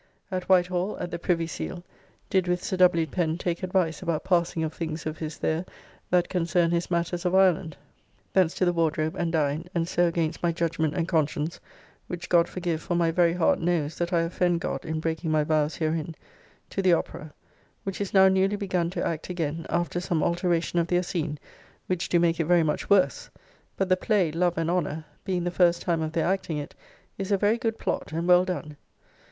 At 0.31 0.49
Whitehall, 0.49 0.97
at 0.99 1.11
the 1.11 1.19
Privy 1.19 1.45
Seal, 1.45 1.83
did 2.27 2.47
with 2.47 2.63
Sir 2.63 2.75
W. 2.77 3.05
Pen 3.05 3.37
take 3.37 3.61
advice 3.61 4.01
about 4.01 4.23
passing 4.23 4.63
of 4.63 4.73
things 4.73 5.05
of 5.05 5.19
his 5.19 5.37
there 5.37 5.63
that 6.09 6.27
concern 6.27 6.71
his 6.71 6.89
matters 6.89 7.23
of 7.23 7.35
Ireland. 7.35 7.77
Thence 8.33 8.55
to 8.55 8.65
the 8.65 8.73
Wardrobe 8.73 9.15
and 9.15 9.31
dined, 9.31 9.69
and 9.75 9.87
so 9.87 10.07
against 10.07 10.41
my 10.41 10.51
judgment 10.51 10.95
and 10.95 11.07
conscience 11.07 11.59
(which 12.07 12.29
God 12.29 12.47
forgive, 12.49 12.81
for 12.81 12.95
my 12.95 13.11
very 13.11 13.33
heart 13.33 13.59
knows 13.59 13.99
that 13.99 14.11
I 14.11 14.21
offend 14.21 14.59
God 14.59 14.85
in 14.85 14.99
breaking 14.99 15.29
my 15.29 15.43
vows 15.43 15.75
herein) 15.75 16.15
to 16.71 16.81
the 16.81 16.93
Opera, 16.93 17.31
which 17.83 18.01
is 18.01 18.11
now 18.11 18.27
newly 18.27 18.55
begun 18.55 18.89
to 18.89 19.05
act 19.05 19.29
again, 19.29 19.67
after 19.69 19.99
some 19.99 20.23
alteracion 20.23 20.79
of 20.79 20.87
their 20.87 21.03
scene, 21.03 21.37
which 21.85 22.09
do 22.09 22.19
make 22.19 22.39
it 22.39 22.45
very 22.45 22.63
much 22.63 22.89
worse; 22.89 23.29
but 23.77 23.87
the 23.87 23.95
play, 23.97 24.31
"Love 24.31 24.57
and 24.57 24.71
Honour," 24.71 25.05
being 25.25 25.43
the 25.43 25.51
first 25.51 25.83
time 25.83 26.01
of 26.01 26.13
their 26.13 26.25
acting 26.25 26.57
it, 26.57 26.73
is 27.19 27.31
a 27.31 27.37
very 27.37 27.59
good 27.59 27.77
plot, 27.77 28.11
and 28.11 28.27
well 28.27 28.43
done. 28.45 28.77